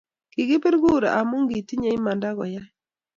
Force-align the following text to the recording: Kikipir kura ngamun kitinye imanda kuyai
Kikipir 0.33 0.75
kura 0.83 1.09
ngamun 1.13 1.43
kitinye 1.51 1.89
imanda 1.97 2.27
kuyai 2.37 2.69